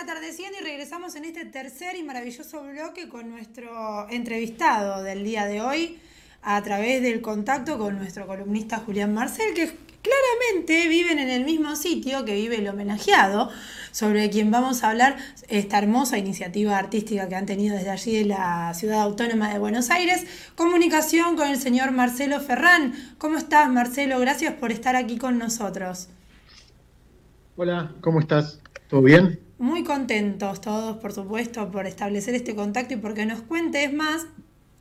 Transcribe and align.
atardeciendo 0.00 0.56
y 0.58 0.64
regresamos 0.64 1.14
en 1.16 1.26
este 1.26 1.44
tercer 1.44 1.94
y 1.94 2.02
maravilloso 2.02 2.62
bloque 2.62 3.08
con 3.08 3.28
nuestro 3.28 4.08
entrevistado 4.08 5.02
del 5.02 5.24
día 5.24 5.44
de 5.44 5.60
hoy 5.60 5.98
a 6.42 6.62
través 6.62 7.02
del 7.02 7.20
contacto 7.20 7.78
con 7.78 7.98
nuestro 7.98 8.26
columnista 8.26 8.78
Julián 8.78 9.12
Marcel, 9.12 9.52
que 9.52 9.70
claramente 10.00 10.88
viven 10.88 11.18
en 11.18 11.28
el 11.28 11.44
mismo 11.44 11.76
sitio 11.76 12.24
que 12.24 12.34
vive 12.34 12.56
el 12.56 12.68
homenajeado, 12.68 13.50
sobre 13.92 14.30
quien 14.30 14.50
vamos 14.50 14.82
a 14.82 14.88
hablar 14.88 15.18
esta 15.48 15.76
hermosa 15.76 16.16
iniciativa 16.16 16.78
artística 16.78 17.28
que 17.28 17.34
han 17.34 17.44
tenido 17.44 17.76
desde 17.76 17.90
allí 17.90 18.16
de 18.16 18.24
la 18.24 18.72
ciudad 18.72 19.02
autónoma 19.02 19.52
de 19.52 19.58
Buenos 19.58 19.90
Aires. 19.90 20.24
Comunicación 20.54 21.36
con 21.36 21.48
el 21.48 21.58
señor 21.58 21.92
Marcelo 21.92 22.40
Ferrán. 22.40 22.94
¿Cómo 23.18 23.36
estás, 23.36 23.68
Marcelo? 23.68 24.18
Gracias 24.18 24.54
por 24.54 24.72
estar 24.72 24.96
aquí 24.96 25.18
con 25.18 25.36
nosotros. 25.36 26.08
Hola, 27.56 27.94
¿cómo 28.00 28.20
estás? 28.20 28.60
¿Todo 28.88 29.02
bien? 29.02 29.49
Muy 29.60 29.84
contentos 29.84 30.62
todos, 30.62 30.96
por 30.96 31.12
supuesto, 31.12 31.70
por 31.70 31.86
establecer 31.86 32.34
este 32.34 32.54
contacto 32.54 32.94
y 32.94 32.96
porque 32.96 33.26
nos 33.26 33.42
cuentes 33.42 33.92
más 33.92 34.26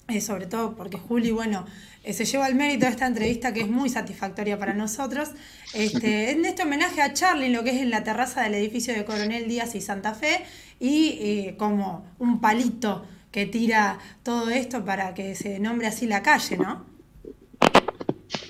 eh, 0.08 0.22
sobre 0.22 0.46
todo 0.46 0.74
porque 0.78 0.98
Juli, 0.98 1.32
bueno, 1.32 1.66
eh, 2.06 2.14
se 2.14 2.24
lleva 2.24 2.48
el 2.48 2.56
mérito 2.56 2.86
de 2.86 2.92
esta 2.92 3.06
entrevista 3.06 3.54
que 3.54 3.60
es 3.60 3.68
muy 3.68 3.90
satisfactoria 3.90 4.58
para 4.58 4.74
nosotros. 4.74 5.32
Este, 5.74 6.32
en 6.32 6.46
este 6.46 6.64
homenaje 6.64 7.02
a 7.02 7.12
Charlie, 7.12 7.48
en 7.48 7.54
lo 7.54 7.66
que 7.66 7.72
es 7.72 7.82
en 7.82 7.90
la 7.90 8.06
terraza 8.06 8.42
del 8.42 8.56
edificio 8.56 8.94
de 8.94 9.04
Coronel 9.04 9.50
Díaz 9.50 9.76
y 9.76 9.82
Santa 9.82 10.14
Fe, 10.14 10.46
y 10.80 11.18
eh, 11.20 11.56
como 11.58 12.06
un 12.18 12.40
palito 12.40 13.06
que 13.32 13.48
tira 13.48 14.00
todo 14.24 14.50
esto 14.50 14.86
para 14.86 15.14
que 15.14 15.36
se 15.36 15.60
nombre 15.60 15.88
así 15.88 16.08
la 16.08 16.24
calle, 16.24 16.56
¿no? 16.56 16.86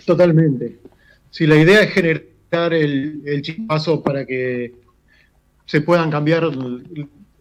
Totalmente. 0.05 0.77
Si 1.31 1.47
la 1.47 1.55
idea 1.55 1.81
es 1.81 1.91
generar 1.91 2.73
el, 2.75 3.23
el 3.25 3.41
chispazo 3.41 4.03
para 4.03 4.27
que 4.27 4.75
se 5.69 5.81
puedan 5.81 6.09
cambiar 6.09 6.49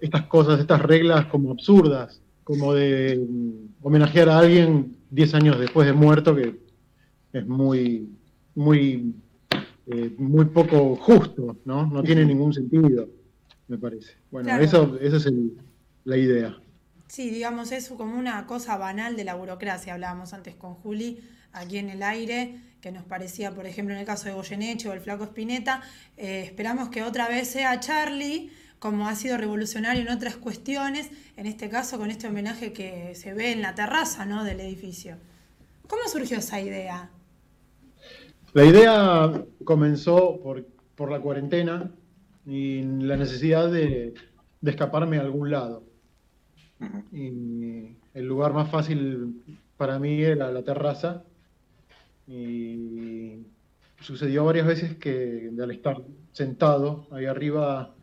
estas 0.01 0.27
cosas, 0.27 0.61
estas 0.61 0.83
reglas 0.83 1.25
como 1.27 1.51
absurdas, 1.51 2.21
como 2.45 2.75
de 2.75 3.27
homenajear 3.81 4.29
a 4.29 4.41
alguien 4.41 4.99
10 5.09 5.35
años 5.35 5.59
después 5.59 5.87
de 5.87 5.95
muerto, 5.95 6.37
que 6.37 6.61
es 7.33 7.47
muy, 7.47 8.07
muy, 8.55 9.15
eh, 9.87 10.15
muy 10.19 10.45
poco 10.45 10.95
justo, 10.97 11.57
¿no? 11.65 11.87
No 11.87 12.03
tiene 12.03 12.27
ningún 12.27 12.53
sentido, 12.53 13.09
me 13.67 13.79
parece. 13.79 14.13
Bueno, 14.31 14.59
eso, 14.59 14.99
esa 15.01 15.17
es 15.17 15.33
la 16.05 16.19
idea. 16.19 16.55
Sí, 17.09 17.31
digamos, 17.31 17.73
es 17.73 17.89
como 17.89 18.19
una 18.19 18.47
cosa 18.47 18.77
banal 18.77 19.17
de 19.17 19.25
la 19.25 19.35
burocracia, 19.35 19.95
hablábamos 19.95 20.33
antes 20.35 20.55
con 20.55 20.75
Juli, 20.75 21.21
aquí 21.53 21.79
en 21.79 21.89
el 21.89 22.03
aire, 22.03 22.61
que 22.81 22.93
nos 22.93 23.05
parecía, 23.05 23.53
por 23.53 23.67
ejemplo, 23.67 23.95
en 23.95 24.01
el 24.01 24.07
caso 24.07 24.27
de 24.27 24.35
Goyeneche 24.35 24.89
o 24.89 24.93
el 24.93 25.01
Flaco 25.01 25.25
Espineta, 25.25 25.83
eh, 26.17 26.43
esperamos 26.45 26.91
que 26.91 27.03
otra 27.03 27.29
vez 27.29 27.49
sea 27.49 27.81
Charlie, 27.81 28.51
como 28.79 29.09
ha 29.09 29.15
sido 29.15 29.37
revolucionario 29.37 30.03
en 30.03 30.11
otras 30.11 30.37
cuestiones, 30.37 31.11
en 31.37 31.47
este 31.47 31.69
caso 31.69 31.99
con 31.99 32.11
este 32.11 32.29
homenaje 32.29 32.73
que 32.73 33.15
se 33.15 33.35
ve 33.35 33.53
en 33.53 33.63
la 33.63 33.75
terraza 33.75 34.25
¿no? 34.25 34.45
del 34.45 34.61
edificio. 34.61 35.17
¿Cómo 35.89 36.03
surgió 36.07 36.39
esa 36.39 36.61
idea? 36.61 37.11
La 38.53 38.65
idea 38.65 39.45
comenzó 39.65 40.41
por, 40.41 40.65
por 40.95 41.11
la 41.11 41.21
cuarentena 41.21 41.91
y 42.47 42.83
la 42.83 43.17
necesidad 43.17 43.71
de, 43.71 44.15
de, 44.61 44.71
escaparme 44.71 45.19
a 45.19 45.23
algún 45.23 45.51
lado. 45.51 45.83
Y 47.13 47.97
el 48.15 48.27
lugar 48.27 48.53
más 48.53 48.71
fácil 48.71 49.43
para 49.77 49.99
mí 49.99 50.23
era 50.23 50.51
la 50.51 50.63
terraza. 50.63 51.25
Y 52.27 53.47
sucedió 54.01 54.45
varias 54.45 54.67
veces 54.67 54.97
que 54.97 55.51
al 55.61 55.71
estar 55.71 56.03
sentado 56.33 57.07
ahí 57.11 57.25
arriba 57.25 57.95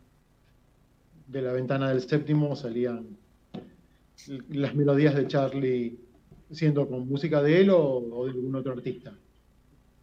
de 1.26 1.42
la 1.42 1.52
ventana 1.52 1.88
del 1.90 2.02
séptimo 2.02 2.54
salían 2.54 3.16
las 4.50 4.74
melodías 4.74 5.14
de 5.14 5.26
Charlie 5.26 5.98
siendo 6.50 6.88
con 6.88 7.08
música 7.08 7.42
de 7.42 7.60
él 7.60 7.70
o, 7.70 8.24
de 8.24 8.30
algún 8.30 8.54
otro 8.54 8.72
artista. 8.72 9.12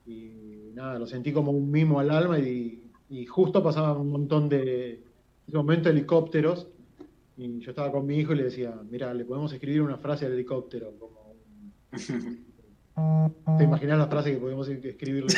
Y 0.05 0.71
nada, 0.73 0.99
lo 0.99 1.07
sentí 1.07 1.31
como 1.31 1.51
un 1.51 1.71
mimo 1.71 1.99
al 1.99 2.11
alma 2.11 2.39
y, 2.39 2.79
justo 3.27 3.61
pasaban 3.61 4.01
un 4.01 4.09
montón 4.09 4.49
de, 4.49 5.03
momento, 5.51 5.89
helicópteros 5.89 6.67
y 7.37 7.59
yo 7.59 7.71
estaba 7.71 7.91
con 7.91 8.05
mi 8.05 8.17
hijo 8.17 8.33
y 8.33 8.37
le 8.37 8.43
decía, 8.43 8.73
mira, 8.89 9.13
le 9.13 9.25
podemos 9.25 9.51
escribir 9.53 9.81
una 9.81 9.97
frase 9.97 10.25
al 10.25 10.33
helicóptero, 10.33 10.93
como 10.99 11.23
¿Te 13.57 13.63
imaginas 13.63 13.97
la 13.97 14.07
frase 14.07 14.33
que 14.33 14.37
podemos 14.37 14.67
escribirle? 14.69 15.33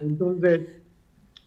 Entonces, 0.00 0.60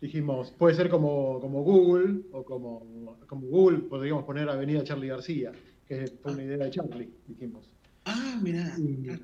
dijimos, 0.02 0.52
puede 0.52 0.76
ser 0.76 0.90
como, 0.90 1.40
como 1.40 1.64
Google 1.64 2.24
o 2.34 2.44
como, 2.44 3.18
como 3.26 3.48
Google, 3.48 3.80
podríamos 3.80 4.26
poner 4.26 4.50
Avenida 4.50 4.84
Charlie 4.84 5.08
García, 5.08 5.54
que 5.88 6.08
fue 6.22 6.34
una 6.34 6.44
idea 6.44 6.58
de 6.58 6.72
Charlie, 6.72 7.10
dijimos. 7.26 7.70
Ah, 8.06 8.38
mira. 8.42 8.76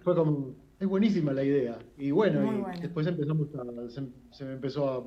Fue 0.03 0.16
como, 0.16 0.56
es 0.79 0.88
buenísima 0.88 1.34
la 1.34 1.44
idea. 1.44 1.78
Y 1.97 2.12
bueno, 2.12 2.66
después 2.81 3.06
empezamos 3.07 3.47
se, 4.31 4.46
me 4.46 4.53
empezó 4.53 4.90
a 4.90 5.06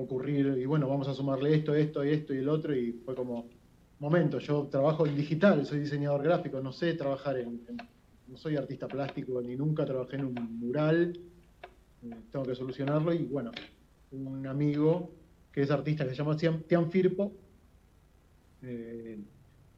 ocurrir, 0.00 0.58
y 0.58 0.66
bueno, 0.66 0.88
vamos 0.88 1.08
a 1.08 1.14
sumarle 1.14 1.54
esto, 1.54 1.74
esto, 1.74 2.04
y 2.04 2.10
esto 2.10 2.34
y 2.34 2.38
el 2.38 2.48
otro, 2.48 2.74
y 2.74 2.92
fue 3.04 3.14
como, 3.14 3.48
momento, 3.98 4.38
yo 4.38 4.64
trabajo 4.70 5.06
en 5.06 5.16
digital, 5.16 5.64
soy 5.64 5.80
diseñador 5.80 6.22
gráfico, 6.22 6.60
no 6.60 6.72
sé 6.72 6.94
trabajar 6.94 7.38
en, 7.38 7.60
no 8.28 8.36
soy 8.36 8.56
artista 8.56 8.86
plástico, 8.86 9.40
ni 9.40 9.56
nunca 9.56 9.84
trabajé 9.84 10.16
en 10.16 10.26
un 10.26 10.58
mural, 10.58 11.18
eh, 12.02 12.10
tengo 12.30 12.44
que 12.44 12.54
solucionarlo, 12.54 13.14
y 13.14 13.24
bueno, 13.24 13.52
un 14.12 14.46
amigo 14.46 15.10
que 15.50 15.62
es 15.62 15.70
artista 15.70 16.04
que 16.04 16.10
se 16.10 16.16
llama 16.16 16.36
Tian 16.36 16.90
Firpo. 16.90 17.32
Eh, 18.62 19.18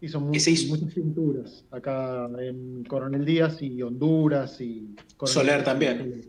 hizo, 0.00 0.20
muchas 0.20 0.92
pinturas 0.94 1.64
acá 1.70 2.28
en 2.40 2.84
Coronel 2.84 3.24
Díaz 3.24 3.62
y 3.62 3.80
Honduras 3.82 4.60
y 4.60 4.96
Soler 5.24 5.62
también. 5.62 6.24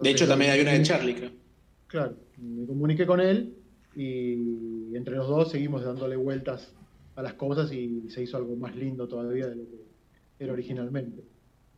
de 0.00 0.10
hecho, 0.10 0.26
también 0.26 0.52
hay 0.52 0.60
una 0.60 0.72
de 0.72 0.82
Charlie, 0.82 1.14
creo. 1.14 1.41
Claro, 1.92 2.16
me 2.38 2.66
comuniqué 2.66 3.04
con 3.04 3.20
él 3.20 3.54
y 3.94 4.96
entre 4.96 5.14
los 5.14 5.28
dos 5.28 5.50
seguimos 5.50 5.84
dándole 5.84 6.16
vueltas 6.16 6.72
a 7.16 7.22
las 7.22 7.34
cosas 7.34 7.70
y 7.70 8.08
se 8.08 8.22
hizo 8.22 8.38
algo 8.38 8.56
más 8.56 8.74
lindo 8.74 9.06
todavía 9.06 9.46
de 9.46 9.56
lo 9.56 9.64
que 9.68 9.76
era 10.38 10.54
originalmente. 10.54 11.22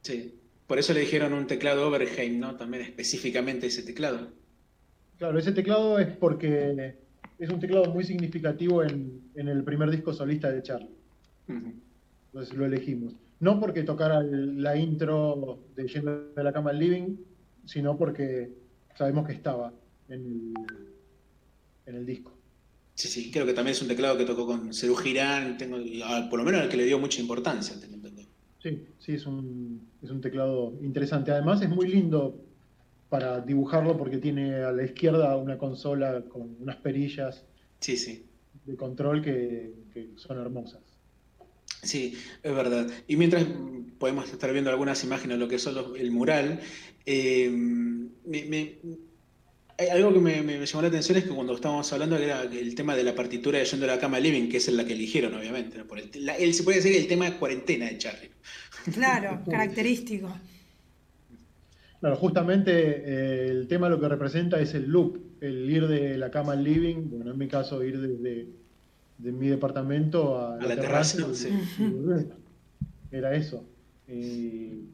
Sí, 0.03 0.33
por 0.69 0.79
eso 0.79 0.93
le 0.95 1.01
dijeron 1.01 1.33
un 1.33 1.49
teclado 1.49 1.89
Overheim, 1.89 2.39
¿no? 2.39 2.55
También 2.55 2.85
específicamente 2.85 3.67
ese 3.67 3.83
teclado. 3.83 4.29
Claro, 5.19 5.37
ese 5.37 5.51
teclado 5.51 5.99
es 5.99 6.17
porque 6.17 6.95
es 7.41 7.51
un 7.51 7.59
teclado 7.59 7.93
muy 7.93 8.05
significativo 8.05 8.85
en, 8.85 9.21
el 9.35 9.65
primer 9.65 9.91
disco 9.91 10.13
solista 10.13 10.49
de 10.49 10.63
Charlie. 10.63 10.95
Entonces 11.49 12.55
lo 12.57 12.67
elegimos. 12.67 13.17
No 13.41 13.59
porque 13.59 13.83
tocara 13.83 14.23
la 14.23 14.77
intro 14.77 15.59
de 15.75 15.89
Yendo 15.89 16.29
de 16.37 16.45
la 16.45 16.53
cama 16.53 16.71
al 16.71 16.79
living, 16.79 17.17
sino 17.65 17.99
porque 17.99 18.53
sabemos 18.95 19.27
que 19.27 19.33
estaba 19.33 19.73
en 20.09 20.21
el, 20.21 20.55
en 21.87 21.95
el 21.95 22.07
disco. 22.07 22.33
Sí, 22.95 23.09
sí, 23.09 23.31
creo 23.31 23.45
que 23.45 23.55
también 23.55 23.73
es 23.73 23.83
un 23.83 23.89
teclado 23.89 24.17
que 24.17 24.25
tocó 24.25 24.47
con 24.47 24.73
Cerú 24.73 24.95
Girán, 24.95 25.59
tengo, 25.59 25.79
ah, 26.05 26.29
por 26.31 26.39
lo 26.39 26.45
menos 26.45 26.61
al 26.61 26.69
que 26.69 26.77
le 26.77 26.85
dio 26.85 26.99
mucha 26.99 27.21
importancia. 27.21 27.75
Sí, 28.63 28.83
sí, 28.99 29.13
es 29.13 29.27
un, 29.27 29.91
es 30.03 30.11
un 30.11 30.23
teclado 30.23 30.73
interesante. 30.81 31.31
Además 31.31 31.61
es 31.61 31.69
muy 31.69 31.87
lindo 31.87 32.41
para 33.11 33.41
dibujarlo 33.41 33.99
porque 33.99 34.17
tiene 34.17 34.55
a 34.63 34.73
la 34.73 34.85
izquierda 34.85 35.37
una 35.37 35.59
consola 35.59 36.23
con 36.23 36.57
unas 36.61 36.77
perillas 36.77 37.45
sí, 37.79 37.99
sí. 37.99 38.25
de 38.65 38.75
control 38.75 39.21
que, 39.23 39.75
son 40.17 40.39
hermosas. 40.39 40.81
Sí, 41.83 42.17
es 42.43 42.55
verdad. 42.55 42.89
Y 43.07 43.17
mientras 43.17 43.45
podemos 43.99 44.33
estar 44.33 44.51
viendo 44.53 44.71
algunas 44.71 45.05
imágenes 45.05 45.37
de 45.37 45.45
lo 45.45 45.49
que 45.49 45.57
es 45.57 45.67
el 45.67 46.11
mural, 46.11 46.61
eh, 47.05 47.53
algo 49.91 50.13
que 50.13 50.21
me, 50.21 50.67
llamó 50.67 50.83
la 50.83 50.89
atención 50.89 51.19
es 51.19 51.25
que 51.25 51.31
cuando 51.31 51.55
estábamos 51.55 51.93
hablando 51.93 52.17
era 52.17 52.43
el 52.43 52.75
tema 52.75 52.95
de 52.95 53.05
la 53.05 53.15
partitura 53.15 53.59
de 53.59 53.65
Yendo 53.65 53.87
a 53.87 53.95
la 53.95 53.99
Cama 53.99 54.21
Living, 54.21 54.49
que 54.49 54.59
es 54.59 54.69
la 54.73 54.85
que 54.85 54.93
eligieron, 54.93 55.35
obviamente. 55.35 55.85
Por 55.85 55.99
el, 55.99 56.55
se 56.55 56.63
puede 56.63 56.79
decir 56.79 56.97
el 56.97 57.07
tema 57.07 57.27
de 57.27 57.37
cuarentena 57.37 57.87
de 57.87 57.99
Charlie. 57.99 58.31
Claro, 58.93 59.43
característico. 59.51 60.29
Claro, 62.01 62.17
justamente 62.17 62.73
eh, 62.73 63.49
el 63.49 63.67
tema 63.67 63.89
lo 63.89 63.99
que 63.99 64.09
representa 64.09 64.61
es 64.61 64.75
el 64.75 64.89
loop, 64.89 65.19
el 65.41 65.71
ir 65.71 65.89
de 65.89 66.19
la 66.19 66.31
cama 66.31 66.53
al 66.53 66.63
living, 66.63 67.09
bueno, 67.11 67.33
en 67.33 67.39
mi 67.39 67.49
caso 67.49 67.83
ir 67.83 68.01
desde 68.01 68.49
de 69.19 69.33
mi 69.33 69.49
departamento 69.49 70.39
a, 70.39 70.57
la, 70.57 70.77
terraza. 70.77 71.19
Era 73.11 73.35
eso. 73.35 73.65
Y 74.09 74.89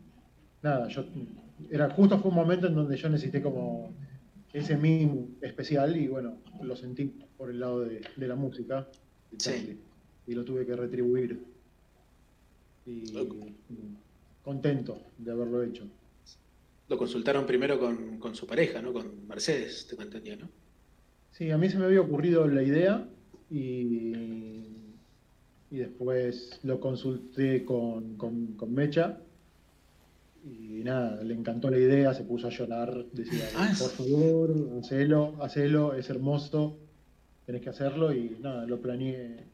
nada, 0.63 0.89
yo 0.89 1.05
era 1.71 1.91
justo 1.91 2.19
fue 2.19 2.31
un 2.31 2.37
momento 2.37 2.67
en 2.67 2.75
donde 2.75 2.97
yo 2.97 3.09
necesité 3.09 3.43
como 3.43 3.95
ese 4.53 4.77
mimo 4.77 5.29
especial 5.41 5.97
y 5.97 6.09
bueno, 6.09 6.39
lo 6.63 6.77
sentí 6.77 7.05
por 7.37 7.51
el 7.51 7.61
lado 7.61 7.81
de, 7.81 8.03
la 8.17 8.35
música 8.35 8.89
y 10.27 10.35
lo 10.35 10.45
tuve 10.45 10.67
que 10.67 10.77
retribuir. 10.77 11.43
y 12.87 13.13
contento 14.43 14.99
de 15.19 15.31
haberlo 15.31 15.63
hecho 15.63 15.87
lo 16.91 16.99
consultaron 16.99 17.47
primero 17.47 17.79
con, 17.79 18.35
su 18.35 18.47
pareja, 18.49 18.83
¿no? 18.83 18.93
Con 18.93 19.27
Mercedes, 19.29 19.87
te 19.87 20.03
entendía, 20.03 20.35
¿no? 20.35 20.51
Sí, 21.31 21.53
a 21.53 21.57
mí 21.57 21.71
se 21.71 21.79
me 21.79 21.85
había 21.85 22.01
ocurrido 22.01 22.49
la 22.49 22.65
idea 22.65 23.09
y, 23.49 24.13
y 25.71 25.77
después 25.77 26.59
lo 26.65 26.81
consulté 26.81 27.65
con, 27.65 28.17
con, 28.17 28.75
Mecha 28.75 29.21
y 30.45 30.83
nada, 30.85 31.23
le 31.23 31.35
encantó 31.35 31.71
la 31.71 31.79
idea, 31.79 32.15
se 32.15 32.25
puso 32.25 32.47
a 32.47 32.51
llorar, 32.51 33.05
decía, 33.13 33.45
ah, 33.57 33.73
por 33.79 33.91
favor, 33.91 34.55
hacelo, 34.79 35.35
hacelo, 35.43 35.95
es 35.95 36.09
hermoso, 36.09 36.79
tenés 37.45 37.61
que 37.63 37.69
hacerlo 37.69 38.13
y 38.15 38.39
nada, 38.41 38.65
lo 38.67 38.81
planeé. 38.81 39.45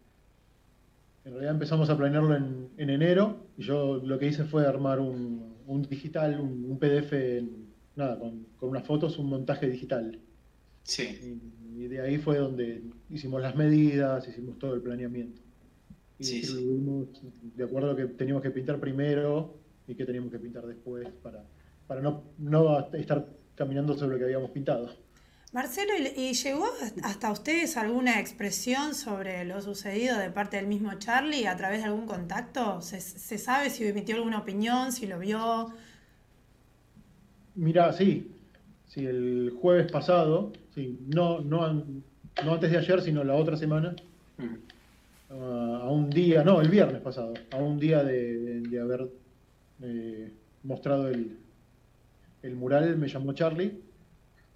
En 1.25 1.33
realidad 1.33 1.55
empezamos 1.55 1.91
a 1.91 1.97
planearlo 1.97 2.37
en, 2.37 2.91
enero 2.91 3.49
y 3.57 3.65
yo 3.65 3.97
lo 3.97 4.19
que 4.19 4.29
hice 4.29 4.45
fue 4.45 4.65
armar 4.65 5.01
un, 5.01 5.57
digital, 5.89 6.39
un, 6.39 6.79
PDF, 6.79 7.13
nada, 7.97 8.19
con, 8.19 8.47
con 8.57 8.69
unas 8.69 8.85
fotos, 8.85 9.19
un 9.19 9.29
montaje 9.29 9.69
digital. 9.69 10.21
Sí. 10.85 11.41
Y, 11.75 11.89
de 11.89 12.01
ahí 12.01 12.19
fue 12.19 12.39
donde 12.39 12.83
hicimos 13.11 13.43
las 13.43 13.57
medidas, 13.57 14.27
hicimos 14.29 14.59
todo 14.59 14.75
el 14.75 14.83
planeamiento. 14.83 15.43
Y 16.19 16.25
sí, 16.25 16.43
de 17.55 17.65
acuerdo 17.65 17.91
a 17.91 17.97
que 17.97 18.07
teníamos 18.07 18.43
que 18.43 18.51
pintar 18.51 18.81
primero 18.81 19.66
y 19.87 19.95
que 19.95 20.05
teníamos 20.05 20.31
que 20.31 20.39
pintar 20.39 20.67
después 20.67 21.09
para, 21.23 21.45
para 21.87 22.01
no, 22.01 22.25
no 22.39 22.93
estar 22.95 23.27
caminando 23.55 23.97
sobre 23.97 24.13
lo 24.13 24.19
que 24.19 24.25
habíamos 24.25 24.51
pintado. 24.51 24.91
Marcelo, 25.53 25.93
¿y 26.17 26.35
llegó 26.35 26.67
hasta 27.03 27.33
ustedes 27.33 27.77
alguna 27.77 28.21
expresión 28.21 28.95
sobre 28.95 29.45
lo 29.45 29.61
sucedido 29.63 30.19
de 30.19 30.31
parte 30.31 30.57
del 30.57 30.67
mismo 30.67 30.93
Charlie 30.99 31.47
a 31.47 31.57
través 31.57 31.79
de 31.79 31.87
algún 31.87 32.07
contacto? 32.07 32.83
¿Se, 32.83 33.01
se 33.01 33.39
sabe 33.39 33.71
si 33.71 33.85
emitió 33.85 34.17
alguna 34.17 34.39
opinión, 34.39 34.93
si 34.93 35.07
lo 35.07 35.19
vio? 35.19 35.73
Mira, 37.55 37.93
sí. 37.93 38.33
Sí, 38.87 39.07
el 39.07 39.57
jueves 39.61 39.91
pasado 39.91 40.53
Sí, 40.77 41.01
no, 41.07 41.41
no, 41.41 41.73
no 41.73 42.53
antes 42.53 42.71
de 42.71 42.77
ayer, 42.77 43.01
sino 43.01 43.25
la 43.25 43.35
otra 43.35 43.57
semana. 43.57 43.97
Ah, 45.31 45.81
a 45.85 45.91
un 45.91 46.11
día, 46.11 46.45
no, 46.45 46.61
el 46.61 46.69
viernes 46.69 47.01
pasado, 47.01 47.33
a 47.51 47.57
un 47.57 47.79
día 47.79 48.05
de, 48.05 48.79
haber 48.79 49.09
eh, 49.83 50.33
mostrado 50.63 51.09
el, 51.09 51.39
el 52.43 52.57
mural, 52.57 52.97
me 52.97 53.09
llamó 53.09 53.33
Charlie. 53.33 53.81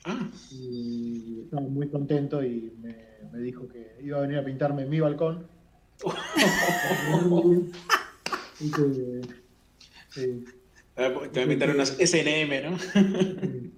Ah. 0.05 0.29
Y 0.51 1.41
estaba 1.45 1.63
muy 1.63 1.89
contento 1.89 2.43
y 2.45 2.73
me, 2.81 2.97
dijo 3.41 3.69
que 3.69 3.97
iba 4.03 4.19
a 4.19 4.23
venir 4.23 4.39
a 4.39 4.45
pintarme 4.45 4.83
en 4.83 4.91
mi 4.91 5.01
balcón. 5.01 5.47
y 8.61 8.71
que, 8.71 9.21
Te 10.15 10.29
voy 11.09 11.43
a 11.43 11.49
pintar 11.49 11.71
unas 11.71 11.91
SNM, 11.91 12.63
¿no? 12.63 12.79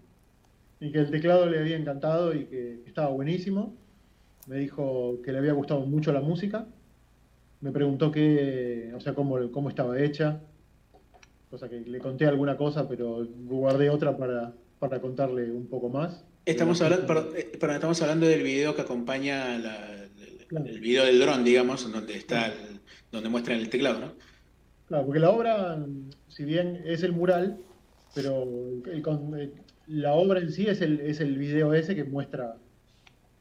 y 0.81 0.93
que 0.93 0.99
el 0.99 1.11
teclado 1.11 1.47
le 1.47 1.59
había 1.59 1.77
encantado 1.77 2.35
y 2.35 2.45
que 2.45 2.83
estaba 2.87 3.09
buenísimo. 3.09 3.75
Me 4.47 4.59
dijo 4.59 5.21
que 5.25 5.33
le 5.33 5.39
había 5.39 5.55
gustado 5.55 5.81
mucho 5.81 6.13
la 6.13 6.21
música. 6.21 6.67
Me 7.61 7.73
preguntó 7.73 8.13
qué, 8.13 8.93
o 8.95 9.01
sea, 9.01 9.15
cómo, 9.15 9.51
cómo 9.51 9.69
estaba 9.69 10.01
hecha. 10.01 10.41
Cosa 11.53 11.69
que 11.69 11.81
le 11.81 11.99
conté 11.99 12.25
alguna 12.25 12.57
cosa, 12.57 12.89
pero 12.89 13.29
guardé 13.45 13.91
otra 13.91 14.17
para, 14.17 14.55
para 14.79 15.03
contarle 15.03 15.53
un 15.53 15.67
poco 15.67 15.91
más. 15.91 16.25
Estamos 16.47 16.81
hablando, 16.81 17.37
eh, 17.37 17.53
estamos 17.53 18.01
hablando 18.01 18.27
del 18.27 18.43
video 18.43 18.75
que 18.75 18.81
acompaña 18.81 19.57
el 19.57 20.81
video 20.81 21.05
del 21.05 21.21
dron, 21.21 21.45
digamos, 21.45 21.93
donde 21.93 22.17
está 22.17 22.55
donde 23.11 23.29
muestran 23.29 23.59
el 23.59 23.69
teclado, 23.69 24.01
¿no? 24.01 24.13
Claro, 24.89 25.05
porque 25.05 25.21
la 25.21 25.29
obra, 25.29 25.87
si 26.29 26.47
bien 26.47 26.81
es 26.87 27.03
el 27.03 27.13
mural, 27.13 27.59
pero 28.15 28.45
el, 28.87 29.53
la 29.89 30.15
obra 30.15 30.41
en 30.41 30.51
sí 30.51 30.67
es 30.67 30.81
el, 30.81 31.01
es 31.01 31.21
el 31.21 31.37
video 31.37 31.75
ese 31.75 31.95
que 31.95 32.05
muestra 32.05 32.57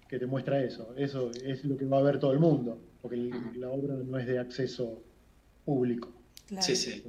que 0.10 0.19
te 0.19 0.25
muestra 0.25 0.62
eso. 0.62 0.94
Eso 0.98 1.31
es 1.46 1.63
lo 1.63 1.78
que 1.78 1.86
va 1.86 2.00
a 2.00 2.04
ver 2.04 2.19
todo 2.19 2.34
el 2.34 2.40
mundo, 2.40 2.78
porque 3.02 3.16
la 3.56 3.69
obra 3.69 3.96
no 3.96 4.18
es 4.18 4.28
de 4.28 4.38
acceso 4.38 5.02
público. 5.63 6.12
Sí, 6.60 6.75
sí. 6.75 7.02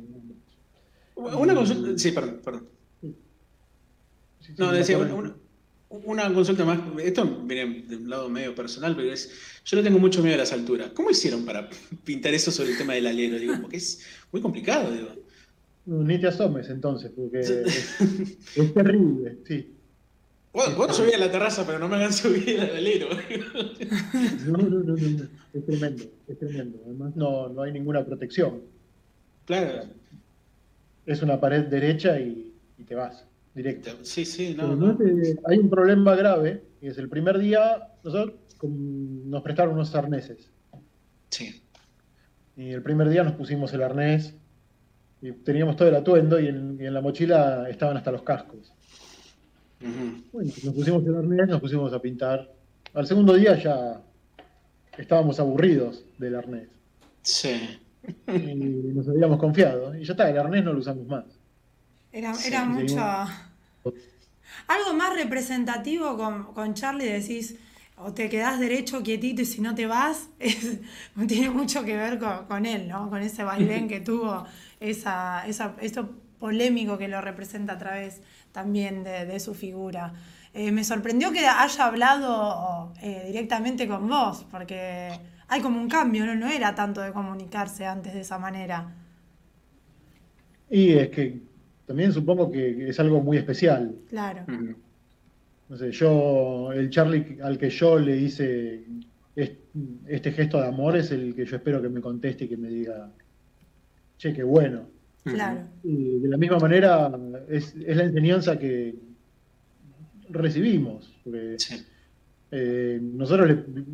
Una 1.14 1.54
consulta, 1.54 1.98
sí, 1.98 2.12
perdón, 2.12 2.40
perdón. 2.44 2.68
no, 4.58 4.72
decía, 4.72 4.98
una, 5.88 6.32
consulta 6.32 6.64
más, 6.64 6.80
esto 7.02 7.24
viene 7.44 7.82
de 7.82 7.96
un 7.96 8.08
lado 8.08 8.28
medio 8.28 8.54
personal, 8.54 8.96
pero 8.96 9.12
es, 9.12 9.30
yo 9.64 9.76
le 9.76 9.82
tengo 9.82 9.98
mucho 9.98 10.22
miedo 10.22 10.36
a 10.36 10.38
las 10.38 10.52
alturas. 10.52 10.90
¿Cómo 10.94 11.10
hicieron 11.10 11.44
para 11.44 11.68
pintar 12.04 12.32
eso 12.32 12.50
sobre 12.50 12.72
el 12.72 12.78
tema 12.78 12.94
del 12.94 13.06
alero? 13.06 13.38
Digo, 13.38 13.54
porque 13.60 13.76
es 13.76 14.00
muy 14.32 14.40
complicado, 14.40 14.90
digo. 14.90 15.08
Ni 15.84 16.18
te 16.20 16.28
asomes 16.28 16.68
entonces, 16.70 17.10
porque 17.14 17.40
es, 17.40 18.74
terrible, 18.74 19.38
sí. 19.46 19.74
Bueno, 20.52 20.76
puedo 20.76 20.92
subir 20.92 21.14
a 21.14 21.18
la 21.18 21.30
terraza, 21.30 21.66
pero 21.66 21.78
no 21.78 21.88
me 21.88 21.96
hagan 21.96 22.12
subir 22.12 22.60
al 22.60 22.76
alero. 22.76 23.08
No, 24.46 24.58
no, 24.58 24.78
no, 24.78 24.96
no, 24.96 25.28
es 25.52 25.66
tremendo, 25.66 26.04
es 26.28 26.38
tremendo. 26.38 26.78
Además, 26.84 27.16
no, 27.16 27.48
no 27.48 27.62
hay 27.62 27.72
ninguna 27.72 28.04
protección. 28.04 28.62
Claro. 29.44 29.88
Es 31.06 31.22
una 31.22 31.40
pared 31.40 31.64
derecha 31.66 32.18
y, 32.18 32.54
y 32.78 32.84
te 32.84 32.94
vas, 32.94 33.24
directo. 33.54 33.90
Sí, 34.02 34.24
sí, 34.24 34.54
no. 34.56 34.96
hay 35.46 35.58
un 35.58 35.70
problema 35.70 36.14
grave, 36.14 36.62
y 36.80 36.88
es 36.88 36.98
el 36.98 37.08
primer 37.08 37.38
día, 37.38 37.88
nosotros 38.02 38.36
nos 38.62 39.42
prestaron 39.42 39.74
unos 39.74 39.94
arneses. 39.94 40.50
Sí. 41.30 41.62
Y 42.56 42.70
el 42.70 42.82
primer 42.82 43.08
día 43.08 43.24
nos 43.24 43.34
pusimos 43.34 43.72
el 43.72 43.82
arnés 43.82 44.34
y 45.20 45.32
teníamos 45.32 45.76
todo 45.76 45.88
el 45.88 45.94
atuendo 45.94 46.38
y 46.38 46.48
en, 46.48 46.92
la 46.92 47.00
mochila 47.00 47.68
estaban 47.68 47.96
hasta 47.96 48.12
los 48.12 48.22
cascos. 48.22 48.72
Bueno, 50.32 50.52
nos 50.64 50.74
pusimos 50.74 51.04
el 51.06 51.16
arnés, 51.16 51.48
nos 51.48 51.60
pusimos 51.60 51.92
a 51.92 52.00
pintar. 52.00 52.52
Al 52.94 53.06
segundo 53.06 53.34
día 53.34 53.56
ya 53.56 54.00
estábamos 54.98 55.40
aburridos 55.40 56.04
del 56.18 56.36
arnés. 56.36 56.68
Sí. 57.22 57.78
Y 58.28 58.92
nos 58.94 59.08
habíamos 59.08 59.38
confiado. 59.38 59.94
Y 59.96 60.04
ya 60.04 60.12
está, 60.12 60.28
el 60.28 60.38
arnés 60.38 60.64
no 60.64 60.72
lo 60.72 60.80
usamos 60.80 61.06
más. 61.06 61.24
Era, 62.10 62.32
era 62.46 62.64
mucho. 62.64 62.96
Algo 64.68 64.94
más 64.96 65.14
representativo 65.14 66.16
con, 66.16 66.52
con 66.52 66.74
Charlie 66.74 67.06
decís 67.06 67.58
o 68.04 68.12
te 68.12 68.28
quedás 68.28 68.58
derecho, 68.58 69.02
quietito 69.02 69.42
y 69.42 69.44
si 69.44 69.60
no 69.60 69.74
te 69.74 69.86
vas, 69.86 70.28
tiene 71.28 71.50
mucho 71.50 71.84
que 71.84 71.96
ver 71.96 72.18
con, 72.48 72.66
él, 72.66 72.88
¿no? 72.88 73.08
Con 73.08 73.22
ese 73.22 73.44
vaivén 73.44 73.88
que 73.88 74.00
tuvo, 74.00 74.44
esa, 74.80 75.46
esa, 75.46 75.76
esto 75.80 76.10
polémico 76.38 76.98
que 76.98 77.06
lo 77.08 77.20
representa 77.20 77.74
a 77.74 77.78
través 77.78 78.20
también 78.50 79.04
de, 79.04 79.38
su 79.38 79.54
figura. 79.54 80.14
Eh, 80.52 80.72
me 80.72 80.84
sorprendió 80.84 81.32
que 81.32 81.46
haya 81.46 81.84
hablado 81.84 82.92
eh, 83.00 83.24
directamente 83.26 83.86
con 83.86 84.08
vos, 84.08 84.44
porque 84.50 85.10
hay 85.52 85.60
como 85.60 85.78
un 85.78 85.88
cambio, 85.88 86.24
¿no? 86.24 86.34
No 86.34 86.48
era 86.48 86.74
tanto 86.74 87.02
de 87.02 87.12
comunicarse 87.12 87.84
antes 87.84 88.14
de 88.14 88.20
esa 88.20 88.38
manera. 88.38 88.90
Y 90.70 90.94
es 90.94 91.10
que 91.10 91.42
también 91.84 92.10
supongo 92.10 92.50
que 92.50 92.88
es 92.88 92.98
algo 92.98 93.20
muy 93.20 93.36
especial. 93.36 93.94
Claro. 94.08 94.46
No 95.68 95.76
sé, 95.76 95.92
yo, 95.92 96.72
el 96.72 96.88
Charlie 96.88 97.38
al 97.42 97.58
que 97.58 97.68
yo 97.68 97.98
le 97.98 98.16
hice 98.16 98.86
este 100.06 100.32
gesto 100.32 100.58
de 100.58 100.68
amor 100.68 100.96
es 100.96 101.10
el 101.10 101.34
que 101.34 101.44
yo 101.44 101.56
espero 101.56 101.82
que 101.82 101.90
me 101.90 102.00
conteste 102.00 102.46
y 102.46 102.48
que 102.48 102.56
me 102.56 102.68
diga, 102.68 103.10
che, 104.16 104.32
qué 104.32 104.44
bueno. 104.44 104.88
Claro. 105.22 105.60
Y 105.82 106.20
de 106.20 106.28
la 106.30 106.38
misma 106.38 106.60
manera 106.60 107.12
es, 107.50 107.74
la 107.76 108.04
enseñanza 108.04 108.58
que 108.58 108.94
recibimos. 110.30 111.14
Eh, 112.54 113.00
nosotros 113.02 113.48
le, 113.48 113.84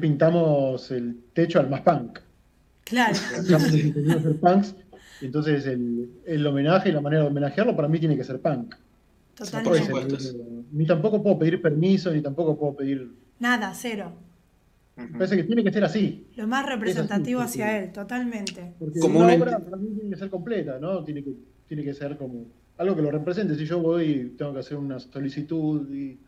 pintamos 0.00 0.90
el 0.90 1.20
techo 1.32 1.60
al 1.60 1.70
más 1.70 1.82
punk. 1.82 2.18
Claro. 2.84 3.14
punks, 4.40 4.74
entonces 5.20 5.66
el, 5.66 6.10
el 6.26 6.46
homenaje 6.46 6.88
y 6.88 6.92
la 6.92 7.00
manera 7.00 7.22
de 7.22 7.28
homenajearlo 7.28 7.76
para 7.76 7.88
mí 7.88 7.98
tiene 7.98 8.16
que 8.16 8.24
ser 8.24 8.40
punk. 8.40 8.74
Totalmente. 9.34 10.18
Ni 10.72 10.84
tampoco 10.84 11.22
puedo 11.22 11.38
pedir 11.38 11.62
permiso, 11.62 12.12
ni 12.12 12.20
tampoco 12.20 12.58
puedo 12.58 12.76
pedir. 12.76 13.12
Nada, 13.38 13.72
cero. 13.72 14.12
Parece 15.12 15.36
que 15.36 15.44
tiene 15.44 15.62
que 15.62 15.70
ser 15.70 15.84
así. 15.84 16.26
Lo 16.34 16.48
más 16.48 16.66
representativo 16.66 17.40
hacia 17.40 17.78
él, 17.78 17.92
totalmente. 17.92 18.74
Porque 18.80 18.98
como 18.98 19.20
una 19.20 19.34
obra 19.34 19.58
para 19.60 19.76
mí 19.76 19.90
tiene 19.94 20.10
que 20.10 20.16
ser 20.16 20.28
completa, 20.28 20.78
¿no? 20.80 21.04
Tiene 21.04 21.22
que, 21.22 21.34
tiene 21.68 21.84
que 21.84 21.94
ser 21.94 22.16
como 22.16 22.46
algo 22.78 22.96
que 22.96 23.02
lo 23.02 23.10
represente. 23.12 23.54
Si 23.54 23.64
yo 23.64 23.78
voy 23.78 24.04
y 24.04 24.24
tengo 24.30 24.52
que 24.54 24.58
hacer 24.58 24.76
una 24.76 24.98
solicitud 24.98 25.88
y, 25.94 26.18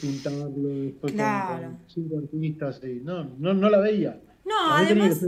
pintarlo 0.00 0.68
después 0.68 1.12
claro. 1.12 1.62
con, 1.62 1.78
cinco 1.86 2.18
artistas, 2.18 2.80
y, 2.84 3.00
no, 3.04 3.24
no, 3.38 3.54
no 3.54 3.70
la 3.70 3.78
veía. 3.78 4.20
No, 4.44 4.74
además. 4.74 5.20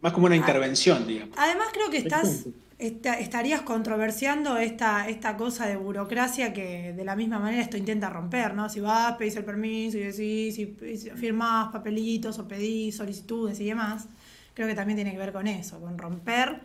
Más 0.00 0.12
como 0.12 0.26
una 0.26 0.36
intervención, 0.36 1.06
digamos. 1.06 1.36
Además, 1.38 1.68
creo 1.72 1.90
que 1.90 1.98
estás 1.98 2.46
estarías 2.80 3.60
controversiando 3.60 4.56
esta, 4.56 5.06
esta 5.08 5.36
cosa 5.36 5.66
de 5.66 5.76
burocracia 5.76 6.54
que 6.54 6.94
de 6.94 7.04
la 7.04 7.14
misma 7.14 7.38
manera 7.38 7.62
esto 7.62 7.76
intenta 7.76 8.08
romper, 8.08 8.54
¿no? 8.54 8.70
Si 8.70 8.80
vas, 8.80 9.16
pedís 9.16 9.36
el 9.36 9.44
permiso 9.44 9.98
y 9.98 10.00
decís, 10.00 10.54
si 10.54 11.10
firmás 11.10 11.70
papelitos 11.70 12.38
o 12.38 12.48
pedís 12.48 12.96
solicitudes 12.96 13.60
y 13.60 13.66
demás, 13.66 14.08
creo 14.54 14.66
que 14.66 14.74
también 14.74 14.96
tiene 14.96 15.12
que 15.12 15.18
ver 15.18 15.32
con 15.32 15.46
eso, 15.46 15.78
con 15.78 15.98
romper 15.98 16.60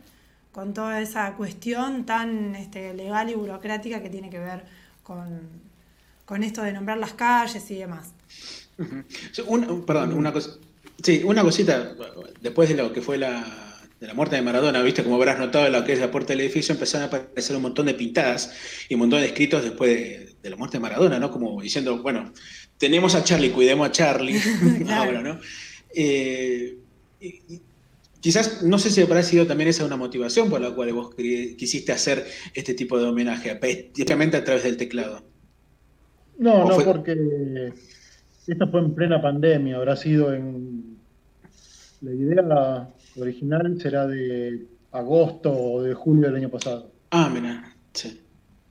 con 0.53 0.73
toda 0.73 1.01
esa 1.01 1.33
cuestión 1.33 2.05
tan 2.05 2.55
este, 2.55 2.93
legal 2.93 3.29
y 3.29 3.33
burocrática 3.33 4.01
que 4.01 4.09
tiene 4.09 4.29
que 4.29 4.39
ver 4.39 4.63
con, 5.03 5.41
con 6.25 6.43
esto 6.43 6.61
de 6.63 6.73
nombrar 6.73 6.97
las 6.97 7.13
calles 7.13 7.69
y 7.71 7.75
demás. 7.75 8.13
perdón, 9.85 10.13
una 10.13 10.33
cosa. 10.33 10.51
Sí, 11.01 11.21
una 11.23 11.43
cosita, 11.43 11.95
después 12.41 12.69
de 12.69 12.75
lo 12.75 12.91
que 12.91 13.01
fue 13.01 13.17
la, 13.17 13.45
de 13.99 14.07
la 14.07 14.13
muerte 14.13 14.35
de 14.35 14.41
Maradona, 14.41 14.81
viste, 14.81 15.03
como 15.03 15.15
habrás 15.15 15.39
notado 15.39 15.67
en 15.67 15.73
lo 15.73 15.83
que 15.83 15.93
es 15.93 15.99
la 15.99 16.11
puerta 16.11 16.33
del 16.33 16.41
edificio, 16.41 16.73
empezaron 16.73 17.03
a 17.03 17.07
aparecer 17.07 17.55
un 17.55 17.61
montón 17.61 17.85
de 17.85 17.93
pintadas 17.93 18.53
y 18.89 18.95
un 18.95 19.01
montón 19.01 19.21
de 19.21 19.27
escritos 19.27 19.63
después 19.63 19.89
de, 20.41 20.49
la 20.49 20.55
muerte 20.55 20.77
de 20.77 20.81
Maradona, 20.81 21.19
¿no? 21.19 21.31
Como 21.31 21.61
diciendo, 21.61 22.01
bueno, 22.01 22.31
tenemos 22.77 23.15
a 23.15 23.23
Charlie, 23.23 23.51
cuidemos 23.51 23.87
a 23.87 23.91
Charlie 23.91 24.39
ahora, 24.89 25.21
¿no? 25.21 25.39
Eh, 25.93 26.77
quizás, 28.19 28.63
no 28.63 28.77
sé 28.77 28.89
si 28.89 29.01
habrá 29.01 29.23
sido 29.23 29.47
también 29.47 29.69
esa 29.69 29.85
una 29.85 29.97
motivación 29.97 30.49
por 30.49 30.61
la 30.61 30.71
cual 30.71 30.93
vos 30.93 31.15
quisiste 31.15 31.91
hacer 31.91 32.27
este 32.53 32.73
tipo 32.73 32.99
de 32.99 33.05
homenaje, 33.05 33.51
especialmente 33.61 34.37
a 34.37 34.43
través 34.43 34.63
del 34.63 34.77
teclado. 34.77 35.34
No, 36.37 36.67
no, 36.67 36.77
porque 36.83 37.73
esta 38.47 38.67
fue 38.67 38.81
en 38.81 38.93
plena 38.93 39.21
pandemia, 39.21 39.77
habrá 39.77 39.95
sido 39.95 40.33
en... 40.33 40.97
La 42.01 42.11
idea 42.13 42.89
original 43.17 43.79
será 43.81 44.05
de 44.05 44.67
agosto 44.91 45.51
o 45.51 45.81
de 45.81 45.93
julio 45.93 46.27
del 46.27 46.35
año 46.35 46.49
pasado. 46.49 46.91
Ah, 47.11 47.29
mira, 47.33 47.75
sí. 47.93 48.21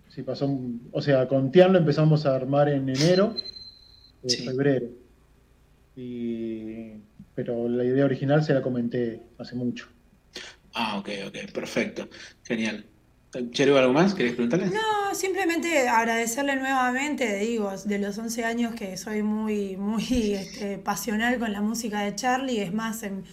Sí, 0.08 0.22
pasó, 0.22 0.48
o 0.92 1.02
sea, 1.02 1.26
con 1.26 1.50
Tian 1.50 1.72
lo 1.72 1.78
empezamos 1.80 2.24
a 2.24 2.36
armar 2.36 2.68
en 2.68 2.88
enero, 2.88 3.34
o 4.22 4.28
febrero. 4.28 4.86
Y, 5.96 6.92
pero 7.34 7.68
la 7.68 7.84
idea 7.84 8.04
original 8.04 8.44
se 8.44 8.54
la 8.54 8.62
comenté 8.62 9.22
hace 9.38 9.56
mucho. 9.56 9.88
Ah, 10.72 10.98
ok, 10.98 11.08
ok, 11.26 11.52
perfecto, 11.52 12.08
genial. 12.44 12.84
¿Cheru, 13.50 13.76
algo 13.76 13.92
más? 13.92 14.14
¿Querés 14.14 14.34
preguntarle? 14.34 14.66
No, 14.66 14.80
simplemente 15.14 15.88
agradecerle 15.88 16.56
nuevamente, 16.56 17.36
digo, 17.36 17.72
de 17.84 17.98
los 17.98 18.18
11 18.18 18.44
años 18.44 18.74
que 18.74 18.96
soy 18.96 19.22
muy, 19.22 19.76
muy 19.76 20.34
este, 20.34 20.78
pasional 20.78 21.38
con 21.38 21.52
la 21.52 21.60
música 21.60 22.00
de 22.00 22.14
Charlie, 22.14 22.60
es 22.60 22.72
más, 22.72 23.02
en, 23.02 23.24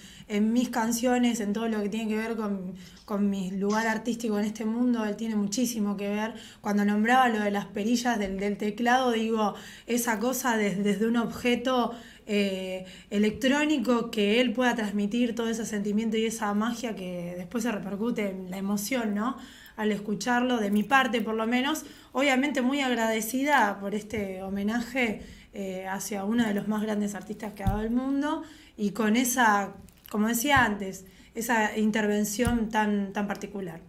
mis 0.53 0.69
canciones, 0.69 1.41
en 1.41 1.51
todo 1.51 1.67
lo 1.67 1.81
que 1.81 1.89
tiene 1.89 2.07
que 2.07 2.15
ver 2.15 2.37
con, 2.37 3.29
mi 3.29 3.51
lugar 3.51 3.87
artístico 3.87 4.39
en 4.39 4.45
este 4.45 4.63
mundo, 4.63 5.03
él 5.03 5.17
tiene 5.17 5.35
muchísimo 5.35 5.97
que 5.97 6.07
ver. 6.07 6.33
Cuando 6.61 6.85
nombraba 6.85 7.27
lo 7.27 7.41
de 7.41 7.51
las 7.51 7.65
perillas 7.65 8.17
del, 8.17 8.57
teclado, 8.57 9.11
digo, 9.11 9.55
esa 9.85 10.17
cosa 10.19 10.55
desde 10.55 11.05
un 11.05 11.17
objeto 11.17 11.93
eh, 12.25 12.85
electrónico 13.09 14.09
que 14.09 14.39
él 14.39 14.53
pueda 14.53 14.73
transmitir 14.75 15.35
todo 15.35 15.49
ese 15.49 15.65
sentimiento 15.65 16.15
y 16.15 16.25
esa 16.25 16.53
magia 16.53 16.95
que 16.95 17.33
después 17.35 17.65
se 17.65 17.71
repercute 17.73 18.29
en 18.29 18.49
la 18.49 18.57
emoción, 18.57 19.13
¿no? 19.13 19.35
Al 19.81 19.91
escucharlo, 19.91 20.59
de 20.59 20.69
mi 20.69 20.83
parte 20.83 21.21
por 21.21 21.35
lo 21.35 21.47
menos. 21.47 21.85
Obviamente 22.11 22.61
muy 22.61 22.81
agradecida 22.81 23.79
por 23.79 23.95
este 23.95 24.43
homenaje 24.43 25.21
eh, 25.53 25.85
hacia 25.87 26.23
uno 26.23 26.45
de 26.45 26.53
los 26.53 26.67
más 26.67 26.83
grandes 26.83 27.15
artistas 27.15 27.53
que 27.53 27.63
ha 27.63 27.67
dado 27.67 27.81
el 27.81 27.89
mundo 27.89 28.43
y 28.77 28.91
con 28.91 29.15
esa, 29.15 29.73
como 30.09 30.27
decía 30.27 30.63
antes, 30.63 31.05
esa 31.33 31.77
intervención 31.77 32.69
tan, 32.69 33.11
tan 33.11 33.27
particular. 33.27 33.81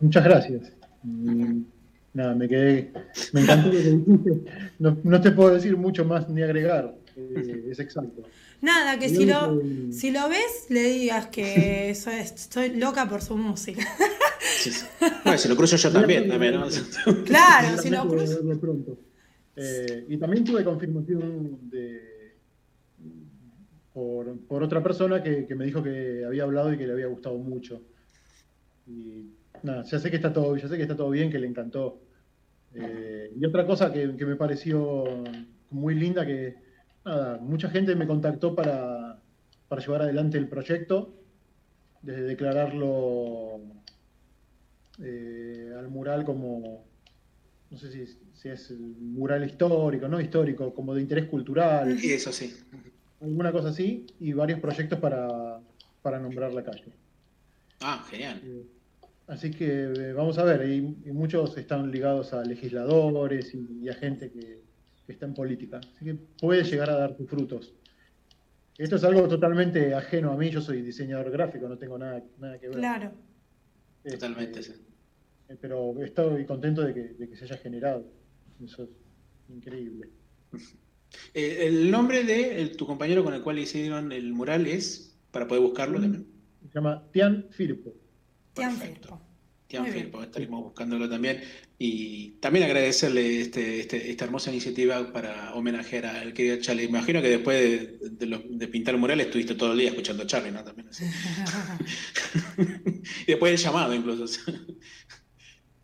Muchas 0.00 0.24
gracias. 0.24 0.72
nada, 2.12 2.34
me 2.34 2.48
quedé, 2.48 2.92
me 3.32 3.42
encantó 3.42 3.68
lo 3.68 3.72
que 3.74 3.90
dijiste. 3.90 4.42
No, 4.78 5.20
te 5.20 5.30
puedo 5.30 5.54
decir 5.54 5.76
mucho 5.76 6.04
más 6.04 6.28
ni 6.28 6.42
agregar, 6.42 6.94
eh, 7.16 7.68
es 7.70 7.78
exacto. 7.78 8.22
Nada, 8.60 8.98
que 8.98 9.08
si 9.08 9.24
lo, 9.24 9.60
si 9.92 10.10
lo 10.10 10.28
ves, 10.28 10.66
le 10.68 10.82
digas 10.82 11.26
que 11.28 11.94
soy, 12.00 12.14
estoy 12.14 12.70
loca 12.70 13.08
por 13.08 13.22
su 13.22 13.36
música. 13.36 13.86
Bueno, 15.24 15.38
si 15.38 15.48
lo 15.48 15.56
cruzo 15.56 15.76
yo 15.76 15.92
también, 15.92 16.28
también 16.28 16.60
Claro, 17.24 17.78
si 17.80 17.90
lo 17.90 18.08
cruzo. 18.08 18.98
Eh, 19.54 20.06
y 20.08 20.16
también 20.16 20.44
tuve 20.44 20.64
confirmación 20.64 21.58
de, 21.68 22.34
por, 23.92 24.38
por 24.40 24.62
otra 24.62 24.82
persona 24.82 25.22
que, 25.22 25.46
que, 25.46 25.54
me 25.54 25.64
dijo 25.64 25.82
que 25.82 26.24
había 26.24 26.44
hablado 26.44 26.72
y 26.72 26.78
que 26.78 26.86
le 26.86 26.92
había 26.92 27.06
gustado 27.06 27.36
mucho. 27.38 27.82
Y 28.86 29.26
nada, 29.62 29.84
ya 29.84 29.98
sé 29.98 30.10
que 30.10 30.16
está 30.16 30.32
todo, 30.32 30.56
ya 30.56 30.68
sé 30.68 30.76
que 30.76 30.82
está 30.82 30.96
todo 30.96 31.10
bien, 31.10 31.30
que 31.30 31.38
le 31.38 31.46
encantó. 31.46 32.00
Eh, 32.74 33.32
y 33.38 33.44
otra 33.44 33.66
cosa 33.66 33.92
que, 33.92 34.16
que 34.16 34.26
me 34.26 34.36
pareció 34.36 35.04
muy 35.70 35.94
linda 35.94 36.24
que 36.24 36.67
nada, 37.08 37.38
mucha 37.38 37.70
gente 37.70 37.96
me 37.96 38.06
contactó 38.06 38.54
para, 38.54 39.20
llevar 39.78 40.02
adelante 40.02 40.38
el 40.38 40.48
proyecto, 40.48 41.14
desde 42.02 42.22
declararlo 42.22 43.60
eh, 45.02 45.74
al 45.76 45.88
mural 45.88 46.24
como, 46.24 46.84
no 47.70 47.78
sé 47.78 47.90
si, 47.90 48.18
si 48.34 48.48
es 48.48 48.70
mural 48.70 49.44
histórico, 49.44 50.08
no 50.08 50.20
histórico, 50.20 50.72
como 50.72 50.94
de 50.94 51.02
interés 51.02 51.26
cultural. 51.26 51.98
Eso 52.02 52.32
sí. 52.32 52.54
Alguna 53.20 53.50
cosa 53.50 53.70
así, 53.70 54.06
y 54.20 54.32
varios 54.32 54.60
proyectos 54.60 54.98
para, 55.00 55.60
nombrar 56.20 56.52
la 56.52 56.62
calle. 56.62 56.84
Ah, 57.80 58.04
genial. 58.08 58.40
Eh, 58.44 58.66
así 59.26 59.50
que 59.50 59.66
eh, 59.66 60.12
vamos 60.12 60.38
a 60.38 60.44
ver, 60.44 60.68
y, 60.68 60.80
muchos 61.12 61.56
están 61.58 61.90
ligados 61.90 62.32
a 62.32 62.42
legisladores 62.44 63.54
y 63.54 63.88
a 63.88 63.94
gente 63.94 64.30
que, 64.30 64.67
que 65.08 65.12
está 65.14 65.24
en 65.24 65.32
política. 65.32 65.80
Así 65.96 66.04
que 66.04 66.14
puede 66.38 66.62
llegar 66.64 66.90
a 66.90 66.96
dar 66.96 67.16
sus 67.16 67.26
frutos. 67.26 67.72
Esto 68.76 68.96
es 68.96 69.04
algo 69.04 69.26
totalmente 69.26 69.94
ajeno 69.94 70.30
a 70.30 70.36
mí, 70.36 70.50
yo 70.50 70.60
soy 70.60 70.82
diseñador 70.82 71.30
gráfico, 71.30 71.66
no 71.66 71.78
tengo 71.78 71.96
nada, 71.96 72.22
nada 72.38 72.58
que 72.58 72.68
ver. 72.68 72.76
Claro. 72.76 73.12
Este, 74.04 74.18
Totalmente, 74.18 74.62
sí. 74.62 74.72
Eh, 75.48 75.56
pero 75.58 75.98
estoy 76.04 76.44
contento 76.44 76.82
de 76.82 76.92
que, 76.92 77.36
se 77.36 77.44
haya 77.46 77.56
generado. 77.56 78.04
Eso 78.62 78.82
es 78.84 78.90
increíble. 79.48 80.10
Eh, 81.32 81.66
el 81.66 81.90
nombre 81.90 82.22
de 82.22 82.68
tu 82.76 82.86
compañero 82.86 83.24
con 83.24 83.32
el 83.32 83.40
cual 83.40 83.58
hicieron 83.58 84.12
el 84.12 84.34
mural 84.34 84.66
es, 84.66 85.18
para 85.30 85.48
poder 85.48 85.62
buscarlo 85.62 85.98
también. 85.98 86.26
Se 86.60 86.74
llama 86.74 87.02
Tian 87.12 87.46
Firpo. 87.48 87.94
Tian 88.52 88.76
Firpo. 88.76 89.18
Estaremos 89.68 90.62
buscándolo 90.62 91.08
también. 91.08 91.40
Y 91.78 92.30
también 92.40 92.64
agradecerle 92.64 93.42
este, 93.42 93.80
este, 93.80 94.10
esta 94.10 94.24
hermosa 94.24 94.50
iniciativa 94.50 95.12
para 95.12 95.54
homenajear 95.54 96.06
al 96.06 96.32
querido 96.32 96.56
Charlie. 96.56 96.84
Imagino 96.84 97.20
que 97.20 97.28
después 97.28 98.18
de, 98.18 98.68
pintar 98.68 98.94
el 98.94 99.00
mural 99.00 99.20
estuviste 99.20 99.54
todo 99.54 99.72
el 99.72 99.78
día 99.78 99.90
escuchando 99.90 100.22
a 100.22 100.26
Charlie, 100.26 100.52
¿no? 100.52 100.64
También, 100.64 100.88
y 103.26 103.26
después 103.26 103.52
el 103.52 103.58
llamado 103.58 103.94
incluso. 103.94 104.52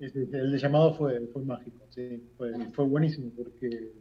el 0.01 0.59
llamado 0.59 0.95
fue, 0.95 1.21
fue 1.33 1.45
mágico, 1.45 1.87
sí, 1.91 2.23
fue, 2.39 2.53
fue, 2.73 2.87
buenísimo 2.87 3.31
porque 3.37 3.93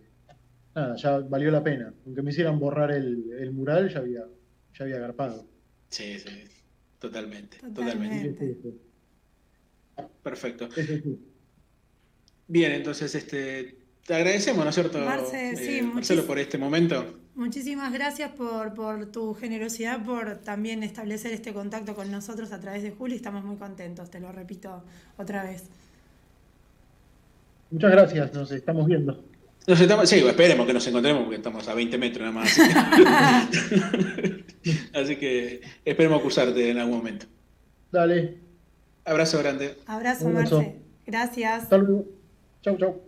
nada, 0.74 0.96
ya 0.96 1.20
valió 1.20 1.52
la 1.52 1.64
pena. 1.64 1.94
Aunque 2.06 2.22
me 2.22 2.32
hicieran 2.32 2.58
borrar 2.58 2.92
el, 2.92 3.52
mural, 3.52 3.94
ya 3.94 4.00
había, 4.00 4.24
ya 4.74 4.86
había 4.86 4.96
agarpado. 4.96 5.46
Sí, 5.90 6.18
sí, 6.20 6.30
totalmente, 7.00 7.58
totalmente. 7.60 8.64
Perfecto. 10.22 10.70
Bien, 12.48 12.72
entonces 12.72 13.14
este, 13.16 13.78
te 14.06 14.14
agradecemos, 14.14 14.64
¿no 14.64 14.70
es 14.70 14.76
cierto, 14.76 15.00
Marce, 15.00 15.78
eh, 15.78 15.82
Marcelo, 15.82 16.26
por 16.26 16.40
este 16.40 16.58
momento? 16.58 17.20
Muchísimas 17.36 17.92
gracias 17.92 18.32
por, 18.32 18.74
por, 18.74 19.08
tu 19.08 19.34
generosidad, 19.34 20.04
por 20.04 20.36
también 20.40 20.84
establecer 20.84 21.34
este 21.34 21.54
contacto 21.54 21.96
con 21.96 22.12
nosotros 22.12 22.52
a 22.52 22.60
través 22.60 22.84
de 22.84 22.92
Juli. 22.92 23.16
Estamos 23.16 23.44
muy 23.44 23.56
contentos, 23.56 24.12
te 24.12 24.20
lo 24.20 24.32
repito 24.32 24.84
otra 25.18 25.44
vez. 25.44 25.64
Muchas 27.72 27.92
gracias, 27.92 28.34
nos 28.34 28.52
estamos 28.52 28.86
viendo. 28.86 29.24
Nos 29.66 29.80
estamos, 29.80 30.10
sí, 30.10 30.18
esperemos 30.18 30.68
que 30.68 30.74
nos 30.74 30.86
encontremos 30.86 31.24
porque 31.24 31.38
estamos 31.38 31.68
a 31.68 31.74
20 31.74 31.98
metros 31.98 32.22
nada 32.22 32.34
más. 32.34 32.60
Así 34.94 35.16
que 35.16 35.62
esperemos 35.86 36.20
acusarte 36.20 36.70
en 36.70 36.78
algún 36.78 36.98
momento. 36.98 37.26
Dale. 37.92 38.38
Abrazo 39.06 39.40
grande. 39.40 39.78
Abrazo, 39.86 40.30
Marce. 40.30 40.76
Gracias. 41.06 41.70
Saludos. 41.70 42.06
Chau, 42.62 42.78
chau. 42.78 43.02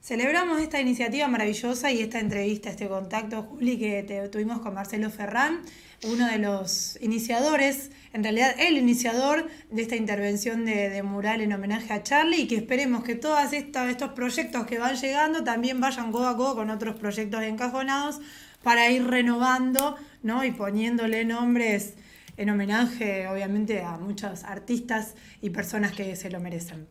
Celebramos 0.00 0.60
esta 0.60 0.80
iniciativa 0.80 1.26
maravillosa 1.28 1.90
y 1.90 2.00
esta 2.00 2.20
entrevista, 2.20 2.70
este 2.70 2.88
contacto, 2.88 3.42
Juli, 3.42 3.78
que 3.78 4.28
tuvimos 4.30 4.60
con 4.60 4.74
Marcelo 4.74 5.10
Ferrán, 5.10 5.60
uno 6.04 6.28
de 6.28 6.38
los 6.38 6.96
iniciadores, 7.02 7.90
en 8.12 8.22
realidad 8.22 8.54
el 8.58 8.78
iniciador 8.78 9.48
de 9.70 9.82
esta 9.82 9.96
intervención 9.96 10.64
de, 10.64 11.02
mural 11.02 11.40
en 11.40 11.52
homenaje 11.52 11.92
a 11.92 12.02
Charlie 12.02 12.42
y 12.42 12.46
que 12.46 12.56
esperemos 12.56 13.02
que 13.02 13.16
todos 13.16 13.52
estos 13.52 14.10
proyectos 14.12 14.66
que 14.66 14.78
van 14.78 14.96
llegando 14.96 15.42
también 15.42 15.80
vayan 15.80 16.12
codo 16.12 16.28
a 16.28 16.36
codo 16.36 16.54
con 16.54 16.70
otros 16.70 16.94
proyectos 16.96 17.42
encajonados 17.42 18.20
para 18.62 18.90
ir 18.90 19.04
renovando 19.04 19.96
¿no? 20.22 20.44
y 20.44 20.52
poniéndole 20.52 21.24
nombres 21.24 21.94
en 22.38 22.50
homenaje 22.50 23.26
obviamente 23.28 23.82
a 23.82 23.98
muchos 23.98 24.44
artistas 24.44 25.14
y 25.42 25.50
personas 25.50 25.92
que 25.92 26.16
se 26.16 26.30
lo 26.30 26.40
merecen. 26.40 26.86